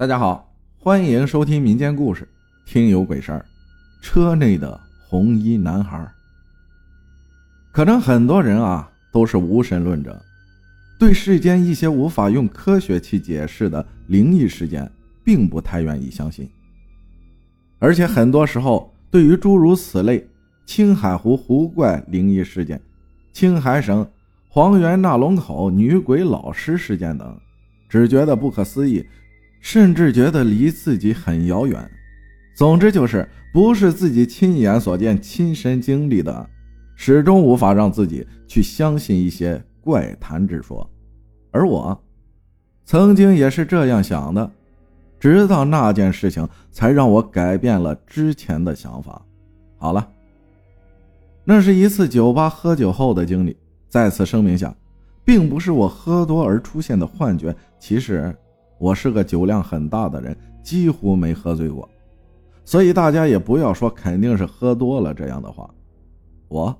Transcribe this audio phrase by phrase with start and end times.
[0.00, 2.24] 大家好，欢迎收听民间故事
[2.64, 3.44] 《听有鬼事儿》。
[4.02, 6.10] 车内的红衣男孩。
[7.70, 10.18] 可能很多人啊都是无神论者，
[10.98, 14.90] 对世间一些无法用科学去解释的灵异事件，
[15.22, 16.48] 并不太愿意相信。
[17.78, 20.26] 而且很多时候，对于诸如此类
[20.64, 22.80] 青海湖湖怪灵异事件、
[23.34, 24.10] 青海省
[24.48, 27.38] 黄原纳龙口女鬼老尸事件等，
[27.86, 29.04] 只觉得不可思议。
[29.60, 31.90] 甚至觉得离自己很遥远。
[32.54, 36.48] 总之就是，不是自己亲眼所见、亲身经历的，
[36.94, 40.88] 始终无法让自己去相信一些怪谈之说。
[41.50, 41.98] 而我，
[42.84, 44.50] 曾经也是这样想的，
[45.18, 49.22] 直到那件事情才让我改变了之前的想法。
[49.78, 50.06] 好了，
[51.44, 53.56] 那是一次酒吧喝酒后的经历。
[53.88, 54.74] 再次声明下，
[55.24, 58.36] 并不是我喝多而出现的幻觉，其实。
[58.80, 61.86] 我是个酒量很大的人，几乎没喝醉过，
[62.64, 65.68] 所以大家也不要说肯定是喝多了这样的话。
[66.48, 66.74] 我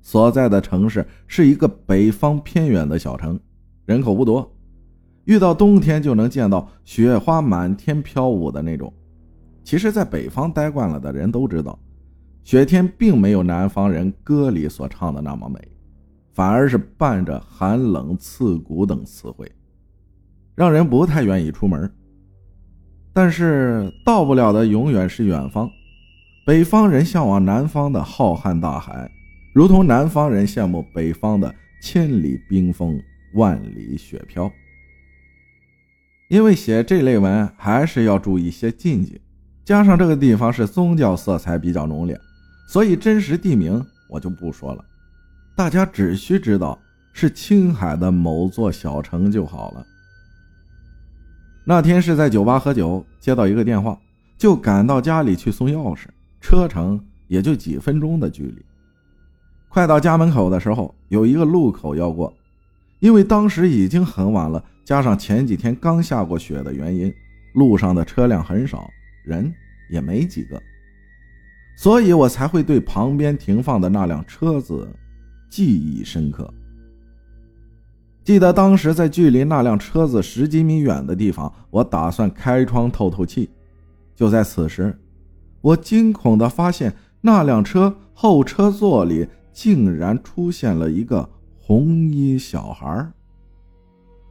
[0.00, 3.38] 所在的城市是一个北方偏远的小城，
[3.84, 4.50] 人口不多，
[5.24, 8.90] 遇到冬天就能见到雪花满天飘舞的那种。
[9.62, 11.78] 其实，在北方待惯了的人都知道，
[12.44, 15.60] 雪天并没有南方人歌里所唱的那么美，
[16.32, 19.52] 反而是伴着寒冷刺骨等词汇。
[20.54, 21.90] 让人不太愿意出门，
[23.12, 25.70] 但是到不了的永远是远方。
[26.44, 29.10] 北方人向往南方的浩瀚大海，
[29.54, 33.00] 如同南方人羡慕北方的千里冰封、
[33.34, 34.50] 万里雪飘。
[36.28, 39.20] 因为写这类文还是要注意一些禁忌，
[39.64, 42.18] 加上这个地方是宗教色彩比较浓烈，
[42.68, 44.84] 所以真实地名我就不说了，
[45.54, 46.78] 大家只需知道
[47.12, 49.86] 是青海的某座小城就好了。
[51.64, 53.96] 那天是在酒吧喝酒，接到一个电话，
[54.36, 56.06] 就赶到家里去送钥匙，
[56.40, 58.64] 车程也就几分钟的距离。
[59.68, 62.34] 快到家门口的时候，有一个路口要过，
[62.98, 67.12] 因为当时已经很晚了，加上前几天刚下过雪的原因，
[67.54, 68.90] 路上的车辆很少，
[69.24, 69.52] 人
[69.88, 70.60] 也没几个，
[71.76, 74.88] 所以我才会对旁边停放的那辆车子
[75.48, 76.52] 记忆深刻。
[78.24, 83.50] 记得当时在距离那辆车子十几米远的地方，我打算开窗透透气。
[84.14, 84.96] 就在此时，
[85.60, 91.28] 我惊恐地发现那辆车后车座里竟然出现了一个
[91.58, 93.10] 红衣小孩，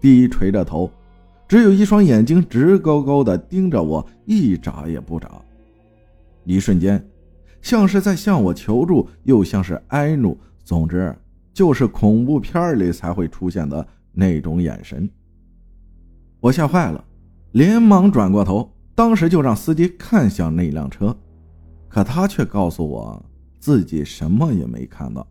[0.00, 0.90] 低垂着头，
[1.46, 5.30] 只有一双眼睛直勾勾地盯着我，一眨也不眨。
[6.42, 7.04] 一瞬间，
[7.62, 10.36] 像是在向我求助，又像是哀怒。
[10.64, 11.14] 总之。
[11.56, 15.08] 就是恐怖片里才会出现的那种眼神，
[16.38, 17.02] 我吓坏了，
[17.52, 21.16] 连忙转过头，当时就让司机看向那辆车，
[21.88, 23.24] 可他却告诉我
[23.58, 25.26] 自己什么也没看到，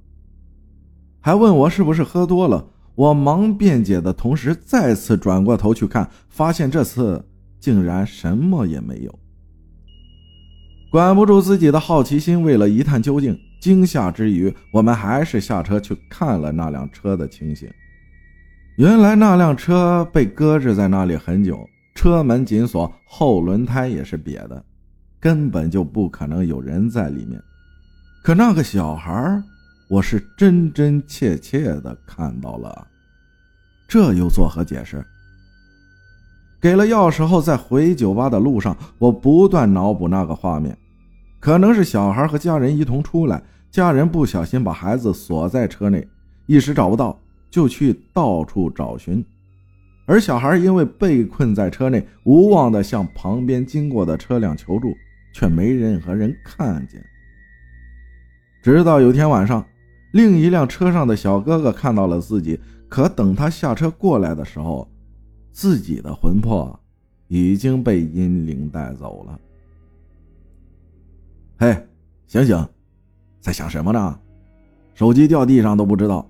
[1.22, 2.72] 还问我是不是喝多了。
[2.96, 7.24] 我忙辩解的同时，再次转过头去看，发现这次
[7.60, 9.20] 竟然什么也没有。
[10.90, 13.38] 管不住自己的好奇心，为了一探究竟。
[13.58, 17.68] 惊吓之余，我们还是下车去看了那辆车的情形。
[18.78, 24.64] 原来那辆车被搁置在那里很久，车门紧锁，后轮胎也是瘪的，
[25.20, 27.42] 根本就不可能有人在里面。
[28.24, 29.42] 可那个小孩，
[29.90, 32.88] 我是真真切切的看到了，
[33.88, 35.04] 这又作何解释？
[36.66, 40.76] 给了钥匙后，在回酒吧的路上，我不断脑补那个画面，
[41.40, 43.40] 可能是小孩和家人一同出来。
[43.70, 46.08] 家人不小心把孩子锁在车内，
[46.48, 47.16] 一时找不到，
[47.52, 49.24] 就去到处找寻。
[50.08, 54.92] 而小孩因为被困在车内，无望地向旁边经过的车辆求助，
[55.36, 57.00] 却没任何人看见。
[58.64, 59.64] 直到有天晚上，
[60.14, 62.60] 另一辆车上的小哥哥看到了自己，
[62.90, 64.88] 可等他下车过来的时候，
[65.56, 66.78] 自己的魂魄
[67.30, 69.40] 已经被阴灵带走了。
[71.58, 71.88] 嘿，
[72.28, 72.68] 醒醒！
[73.40, 74.20] 在想什么呢？
[74.96, 76.30] 手机掉地上都不知道。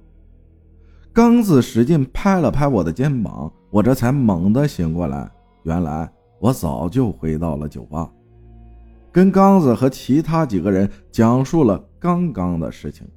[1.12, 5.28] 刚子使劲拍了拍我的肩膀，我这才猛地醒过来。
[5.64, 6.08] 原来
[6.40, 8.08] 我早就回到了酒吧，
[9.12, 13.08] 跟刚子和其他几个人讲述了刚刚的事情。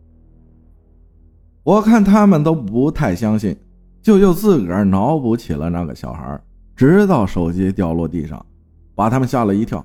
[1.62, 3.54] 我看他们都不太相信，
[4.02, 6.40] 就又自个儿脑补起了那个小孩，
[6.74, 8.44] 直到手机掉落地上，
[8.94, 9.84] 把他们吓了一跳。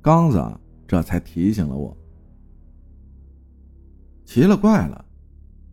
[0.00, 0.42] 刚子
[0.86, 1.96] 这才提醒了我。
[4.24, 5.04] 奇了怪了，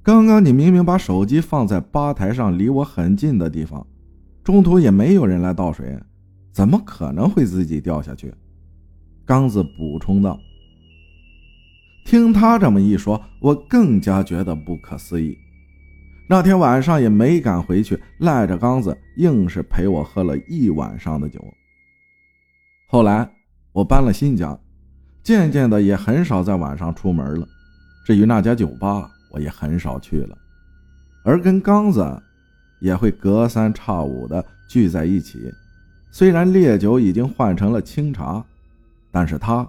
[0.04, 3.86] 刚刚你明明把手机放在吧台上离我很近的地方，
[4.44, 5.98] 中途也没有人来倒水，
[6.52, 8.34] 怎么可能会自己掉下去？
[9.26, 10.40] 刚子补充道。
[12.06, 15.38] 听他这么一说，我更加觉得不可思议。
[16.30, 21.42] 那天晚上也没敢回去，赖着刚子，硬是陪我喝了一晚上的酒。
[22.90, 23.30] 后来
[23.72, 24.58] 我搬了新家，
[25.24, 27.48] 渐渐的也很少在晚上出门了。
[28.06, 30.38] 至于那家酒吧，我也很少去了。
[31.24, 32.22] 而跟刚子，
[32.82, 35.50] 也会隔三差五的聚在一起。
[36.12, 38.44] 虽然烈酒已经换成了清茶，
[39.12, 39.66] 但是他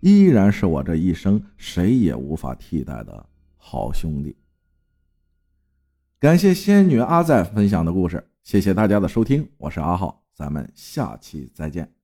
[0.00, 3.26] 依然是我这一生谁也无法替代的
[3.58, 4.34] 好兄弟。
[6.20, 11.99] 感谢仙女阿赞分享的故事，谢谢大家的收听，我是阿浩，咱们下期再见。